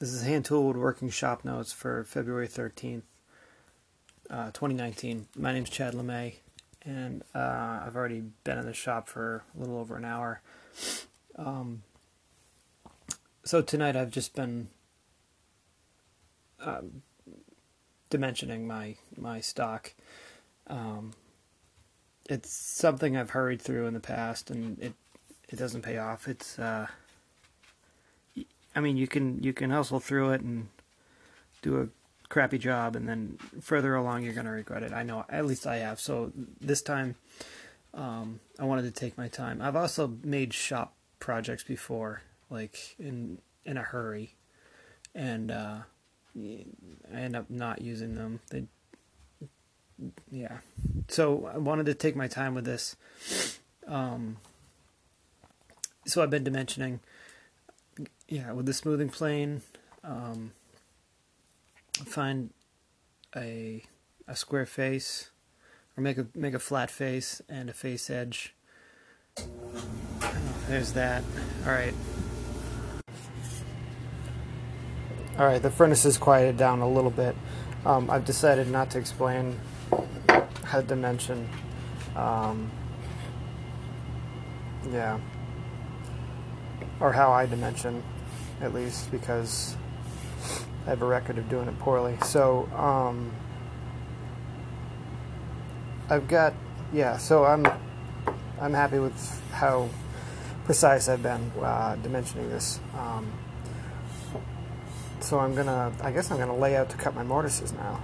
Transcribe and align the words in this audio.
This 0.00 0.12
is 0.12 0.22
Hand 0.22 0.44
Tool 0.44 0.62
Woodworking 0.62 1.10
Shop 1.10 1.44
Notes 1.44 1.72
for 1.72 2.04
February 2.04 2.46
13th, 2.46 3.02
uh, 4.30 4.52
2019. 4.52 5.26
My 5.36 5.52
name's 5.52 5.70
Chad 5.70 5.92
LeMay, 5.92 6.36
and 6.82 7.24
uh, 7.34 7.80
I've 7.84 7.96
already 7.96 8.22
been 8.44 8.58
in 8.58 8.66
the 8.66 8.72
shop 8.72 9.08
for 9.08 9.42
a 9.56 9.60
little 9.60 9.76
over 9.76 9.96
an 9.96 10.04
hour. 10.04 10.40
Um, 11.34 11.82
so 13.42 13.60
tonight 13.60 13.96
I've 13.96 14.12
just 14.12 14.36
been 14.36 14.68
um, 16.60 17.02
dimensioning 18.08 18.66
my, 18.66 18.94
my 19.16 19.40
stock. 19.40 19.94
Um, 20.68 21.12
it's 22.30 22.52
something 22.52 23.16
I've 23.16 23.30
hurried 23.30 23.60
through 23.60 23.88
in 23.88 23.94
the 23.94 24.00
past, 24.00 24.48
and 24.48 24.78
it, 24.78 24.92
it 25.48 25.56
doesn't 25.56 25.82
pay 25.82 25.98
off. 25.98 26.28
It's... 26.28 26.56
I 28.78 28.80
mean, 28.80 28.96
you 28.96 29.08
can 29.08 29.42
you 29.42 29.52
can 29.52 29.70
hustle 29.70 29.98
through 29.98 30.30
it 30.30 30.40
and 30.40 30.68
do 31.62 31.80
a 31.80 31.88
crappy 32.28 32.58
job, 32.58 32.94
and 32.94 33.08
then 33.08 33.36
further 33.60 33.96
along 33.96 34.22
you're 34.22 34.34
gonna 34.34 34.52
regret 34.52 34.84
it. 34.84 34.92
I 34.92 35.02
know, 35.02 35.24
at 35.28 35.46
least 35.46 35.66
I 35.66 35.78
have. 35.78 35.98
So 35.98 36.30
this 36.60 36.80
time, 36.80 37.16
um, 37.92 38.38
I 38.56 38.64
wanted 38.66 38.82
to 38.82 38.92
take 38.92 39.18
my 39.18 39.26
time. 39.26 39.60
I've 39.60 39.74
also 39.74 40.14
made 40.22 40.54
shop 40.54 40.94
projects 41.18 41.64
before, 41.64 42.22
like 42.50 42.94
in 43.00 43.38
in 43.64 43.76
a 43.76 43.82
hurry, 43.82 44.36
and 45.12 45.50
uh, 45.50 45.78
I 46.36 46.64
end 47.12 47.34
up 47.34 47.50
not 47.50 47.82
using 47.82 48.14
them. 48.14 48.38
They, 48.52 48.62
yeah. 50.30 50.58
So 51.08 51.50
I 51.52 51.58
wanted 51.58 51.86
to 51.86 51.94
take 51.94 52.14
my 52.14 52.28
time 52.28 52.54
with 52.54 52.64
this. 52.64 52.94
Um, 53.88 54.36
so 56.06 56.22
I've 56.22 56.30
been 56.30 56.44
dimensioning 56.44 57.00
yeah, 58.28 58.52
with 58.52 58.66
the 58.66 58.74
smoothing 58.74 59.08
plane, 59.08 59.62
um, 60.04 60.52
find 62.04 62.50
a 63.34 63.84
a 64.26 64.36
square 64.36 64.66
face, 64.66 65.30
or 65.96 66.02
make 66.02 66.18
a 66.18 66.26
make 66.34 66.54
a 66.54 66.58
flat 66.58 66.90
face 66.90 67.40
and 67.48 67.70
a 67.70 67.72
face 67.72 68.10
edge. 68.10 68.54
There's 70.68 70.92
that. 70.92 71.22
All 71.64 71.72
right. 71.72 71.94
All 75.38 75.46
right, 75.46 75.62
the 75.62 75.70
furnace 75.70 76.04
is 76.04 76.18
quieted 76.18 76.56
down 76.56 76.80
a 76.80 76.88
little 76.88 77.12
bit. 77.12 77.36
Um, 77.86 78.10
I've 78.10 78.24
decided 78.24 78.68
not 78.68 78.90
to 78.90 78.98
explain 78.98 79.58
how 80.64 80.80
to 80.80 80.86
dimension. 80.86 81.48
Um, 82.16 82.70
yeah. 84.90 85.20
Or 87.00 87.12
how 87.12 87.32
I 87.32 87.46
dimension 87.46 88.02
at 88.60 88.74
least 88.74 89.10
because 89.10 89.76
I 90.86 90.90
have 90.90 91.02
a 91.02 91.06
record 91.06 91.38
of 91.38 91.48
doing 91.48 91.68
it 91.68 91.78
poorly. 91.78 92.16
So 92.24 92.68
um, 92.74 93.30
I've 96.08 96.28
got 96.28 96.54
yeah. 96.92 97.16
So 97.18 97.44
I'm 97.44 97.66
I'm 98.60 98.74
happy 98.74 98.98
with 98.98 99.42
how 99.52 99.88
precise 100.64 101.08
I've 101.08 101.22
been 101.22 101.52
uh, 101.60 101.96
dimensioning 102.02 102.48
this. 102.48 102.80
Um, 102.96 103.30
so 105.20 105.38
I'm 105.38 105.54
gonna 105.54 105.92
I 106.02 106.10
guess 106.10 106.30
I'm 106.30 106.38
gonna 106.38 106.56
lay 106.56 106.76
out 106.76 106.90
to 106.90 106.96
cut 106.96 107.14
my 107.14 107.22
mortises 107.22 107.72
now. 107.72 108.02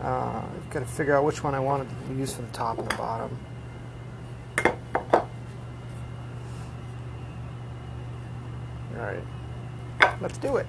Uh, 0.00 0.42
I've 0.42 0.70
got 0.70 0.80
to 0.80 0.86
figure 0.86 1.14
out 1.14 1.24
which 1.24 1.44
one 1.44 1.54
I 1.54 1.60
want 1.60 1.86
to 1.86 2.14
use 2.14 2.34
for 2.34 2.40
the 2.40 2.48
top 2.52 2.78
and 2.78 2.90
the 2.90 2.96
bottom. 2.96 3.38
All 8.96 9.06
right 9.06 9.22
let's 10.20 10.38
do 10.38 10.56
it. 10.56 10.66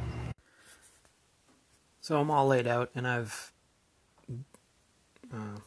So 1.99 2.19
I'm 2.19 2.31
all 2.31 2.47
laid 2.47 2.67
out, 2.67 2.89
and 2.95 3.07
I've. 3.07 3.51
Uh, 5.33 5.57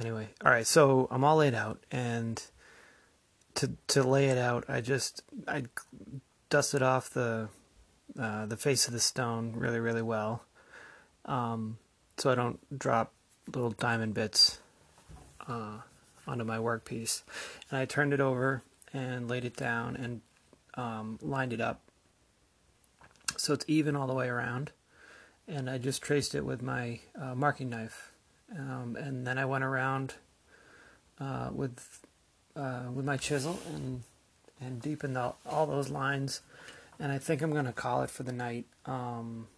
anyway, 0.00 0.28
all 0.44 0.50
right. 0.50 0.66
So 0.66 1.08
I'm 1.10 1.24
all 1.24 1.36
laid 1.36 1.54
out, 1.54 1.84
and 1.90 2.42
to 3.54 3.72
to 3.88 4.02
lay 4.02 4.26
it 4.26 4.38
out, 4.38 4.64
I 4.68 4.80
just 4.80 5.22
I 5.46 5.64
dusted 6.48 6.82
off 6.82 7.10
the 7.10 7.48
uh, 8.18 8.46
the 8.46 8.56
face 8.56 8.86
of 8.86 8.94
the 8.94 9.00
stone 9.00 9.52
really 9.56 9.80
really 9.80 10.02
well, 10.02 10.44
um, 11.26 11.78
so 12.16 12.30
I 12.30 12.34
don't 12.34 12.78
drop 12.78 13.12
little 13.46 13.70
diamond 13.70 14.14
bits 14.14 14.60
uh, 15.46 15.78
onto 16.26 16.44
my 16.44 16.58
workpiece. 16.58 17.22
And 17.70 17.78
I 17.78 17.84
turned 17.84 18.12
it 18.12 18.20
over 18.20 18.62
and 18.92 19.28
laid 19.28 19.44
it 19.44 19.56
down 19.56 19.96
and 19.96 20.20
um, 20.74 21.18
lined 21.20 21.52
it 21.52 21.60
up 21.60 21.82
so 23.42 23.52
it's 23.52 23.64
even 23.66 23.96
all 23.96 24.06
the 24.06 24.14
way 24.14 24.28
around. 24.28 24.70
And 25.48 25.68
I 25.68 25.76
just 25.76 26.00
traced 26.00 26.36
it 26.36 26.44
with 26.44 26.62
my 26.62 27.00
uh, 27.20 27.34
marking 27.34 27.70
knife, 27.70 28.12
um, 28.56 28.96
and 28.96 29.26
then 29.26 29.36
I 29.36 29.44
went 29.44 29.64
around 29.64 30.14
uh, 31.18 31.50
with 31.52 32.06
uh, 32.54 32.84
with 32.94 33.04
my 33.04 33.16
chisel 33.16 33.58
and 33.74 34.04
and 34.60 34.80
deepened 34.80 35.18
all, 35.18 35.38
all 35.44 35.66
those 35.66 35.90
lines. 35.90 36.42
And 37.00 37.10
I 37.10 37.18
think 37.18 37.42
I'm 37.42 37.50
going 37.50 37.64
to 37.64 37.72
call 37.72 38.04
it 38.04 38.10
for 38.10 38.22
the 38.22 38.32
night. 38.32 38.66
Um, 38.86 39.48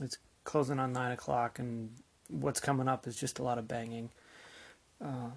it's 0.00 0.18
closing 0.42 0.80
on 0.80 0.92
nine 0.92 1.12
o'clock, 1.12 1.60
and 1.60 1.90
what's 2.28 2.58
coming 2.58 2.88
up 2.88 3.06
is 3.06 3.14
just 3.14 3.38
a 3.38 3.44
lot 3.44 3.58
of 3.58 3.68
banging. 3.68 4.10
Uh, 5.00 5.30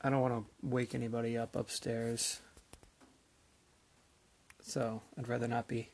I 0.00 0.10
don't 0.10 0.20
want 0.20 0.34
to 0.34 0.44
wake 0.62 0.94
anybody 0.94 1.36
up 1.36 1.56
upstairs, 1.56 2.38
so 4.62 5.02
I'd 5.18 5.26
rather 5.26 5.48
not 5.48 5.66
be 5.66 5.88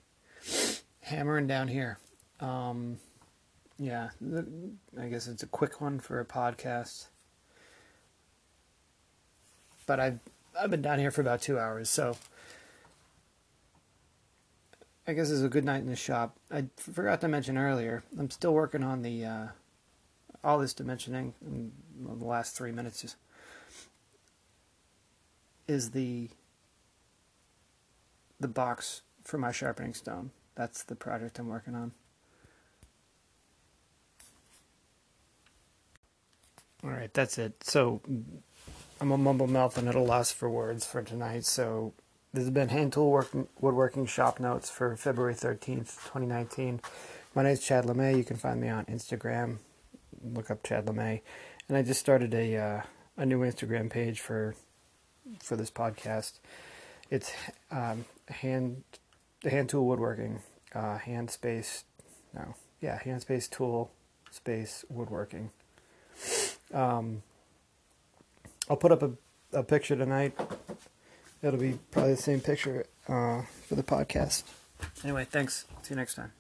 hammering 1.03 1.47
down 1.47 1.69
here. 1.69 1.99
Um, 2.41 2.99
yeah, 3.79 4.11
I 5.01 5.07
guess 5.07 5.29
it's 5.29 5.43
a 5.43 5.47
quick 5.47 5.81
one 5.81 6.01
for 6.01 6.21
a 6.21 6.25
podcast. 6.25 7.07
But 9.87 10.01
I've 10.01 10.21
I've 10.59 10.71
been 10.71 10.83
down 10.83 10.99
here 10.99 11.11
for 11.11 11.21
about 11.21 11.43
two 11.43 11.59
hours, 11.59 11.91
so 11.91 12.17
I 15.07 15.13
guess 15.13 15.31
it's 15.31 15.43
a 15.43 15.49
good 15.49 15.65
night 15.65 15.83
in 15.83 15.89
the 15.89 15.97
shop. 15.97 16.37
I 16.51 16.67
forgot 16.77 17.21
to 17.23 17.29
mention 17.29 17.59
earlier. 17.59 18.05
I'm 18.19 18.31
still 18.31 18.55
working 18.55 18.85
on 18.85 19.03
the 19.03 19.25
uh, 19.25 19.47
all 20.45 20.59
this 20.59 20.75
dimensioning. 20.75 21.33
In 21.45 21.73
the 22.01 22.25
last 22.25 22.57
three 22.57 22.73
minutes 22.73 23.03
is, 23.05 23.17
is 25.67 25.91
the 25.91 26.29
the 28.39 28.49
box 28.49 29.03
for 29.25 29.39
my 29.39 29.51
sharpening 29.51 29.95
stone. 29.95 30.31
That's 30.55 30.83
the 30.83 30.95
project 30.95 31.39
I'm 31.39 31.49
working 31.49 31.75
on. 31.75 31.93
All 36.85 36.91
right, 36.91 37.13
that's 37.15 37.39
it. 37.39 37.63
So 37.65 38.01
I'm 39.01 39.13
a 39.13 39.19
mumble 39.19 39.47
mouth 39.47 39.79
and 39.79 39.89
at 39.89 39.95
a 39.95 40.01
loss 40.01 40.33
for 40.33 40.51
words 40.51 40.85
for 40.85 41.03
tonight. 41.03 41.45
So 41.45 41.95
this 42.33 42.43
has 42.43 42.51
been 42.51 42.69
Hand 42.69 42.93
Tool 42.93 43.11
work, 43.11 43.29
Woodworking 43.61 44.07
Shop 44.07 44.41
Notes 44.41 44.69
for 44.69 44.97
February 44.97 45.35
13th, 45.35 45.95
2019. 46.05 46.81
My 47.35 47.45
name 47.45 47.53
is 47.53 47.65
Chad 47.65 47.85
LeMay. 47.85 48.17
You 48.17 48.25
can 48.25 48.37
find 48.37 48.61
me 48.61 48.69
on 48.69 48.85
Instagram. 48.87 49.59
Look 50.35 50.51
up 50.51 50.63
Chad 50.65 50.87
LeMay. 50.87 51.21
And 51.69 51.77
I 51.77 51.83
just 51.83 52.01
started 52.01 52.35
a 52.35 52.57
uh, 52.57 52.83
a 53.17 53.27
new 53.27 53.41
Instagram 53.41 53.89
page 53.89 54.21
for 54.21 54.55
for 55.41 55.57
this 55.57 55.71
podcast. 55.71 56.41
It's 57.11 57.33
um, 57.71 58.05
hand 58.29 58.83
the 59.43 59.51
hand 59.51 59.69
tool 59.69 59.87
woodworking, 59.87 60.41
uh, 60.75 60.99
hand 60.99 61.31
space, 61.31 61.85
no, 62.35 62.55
yeah, 62.81 62.99
hand 63.03 63.23
space 63.23 63.49
tool 63.49 63.91
space 64.31 64.85
woodworking. 64.89 65.51
Um, 66.73 67.23
I'll 68.71 68.77
put 68.77 68.93
up 68.93 69.03
a, 69.03 69.11
a 69.53 69.63
picture 69.63 69.97
tonight. 69.97 70.39
It'll 71.43 71.59
be 71.59 71.79
probably 71.91 72.15
the 72.15 72.23
same 72.23 72.41
picture 72.41 72.87
uh, 73.09 73.43
for 73.67 73.75
the 73.75 73.83
podcast. 73.83 74.45
Anyway, 75.03 75.27
thanks. 75.31 75.67
See 75.83 75.91
you 75.91 75.97
next 75.97 76.15
time. 76.15 76.33